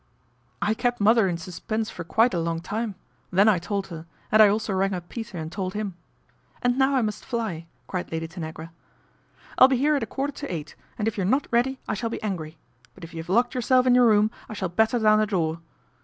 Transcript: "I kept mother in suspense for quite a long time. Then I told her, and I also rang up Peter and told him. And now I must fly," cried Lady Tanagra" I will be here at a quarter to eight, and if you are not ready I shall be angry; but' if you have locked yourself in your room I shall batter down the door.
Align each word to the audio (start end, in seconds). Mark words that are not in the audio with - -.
"I 0.63 0.73
kept 0.73 0.99
mother 0.99 1.27
in 1.27 1.37
suspense 1.37 1.91
for 1.91 2.03
quite 2.03 2.33
a 2.33 2.39
long 2.39 2.59
time. 2.59 2.95
Then 3.29 3.47
I 3.47 3.59
told 3.59 3.85
her, 3.89 4.07
and 4.31 4.41
I 4.41 4.47
also 4.47 4.73
rang 4.73 4.95
up 4.95 5.09
Peter 5.09 5.37
and 5.37 5.51
told 5.51 5.75
him. 5.75 5.93
And 6.63 6.75
now 6.75 6.95
I 6.95 7.03
must 7.03 7.23
fly," 7.23 7.67
cried 7.85 8.11
Lady 8.11 8.27
Tanagra" 8.27 8.71
I 9.59 9.63
will 9.63 9.69
be 9.69 9.77
here 9.77 9.95
at 9.95 10.01
a 10.01 10.07
quarter 10.07 10.33
to 10.33 10.51
eight, 10.51 10.75
and 10.97 11.07
if 11.07 11.19
you 11.19 11.21
are 11.21 11.25
not 11.25 11.47
ready 11.51 11.79
I 11.87 11.93
shall 11.93 12.09
be 12.09 12.23
angry; 12.23 12.57
but' 12.95 13.03
if 13.03 13.13
you 13.13 13.19
have 13.21 13.29
locked 13.29 13.53
yourself 13.53 13.85
in 13.85 13.93
your 13.93 14.07
room 14.07 14.31
I 14.49 14.55
shall 14.55 14.69
batter 14.69 14.97
down 14.97 15.19
the 15.19 15.27
door. 15.27 15.59